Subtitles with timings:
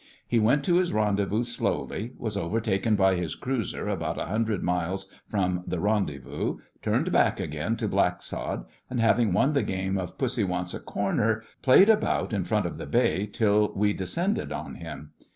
[0.27, 5.13] He went to his rendezvous slowly, was overtaken by his cruiser about a hundred miles
[5.29, 10.43] from the rendezvous, turned back again to Blacksod, and having won the game of 'Pussy
[10.43, 15.11] wants a corner,' played about in front of the Bay till we descended on him.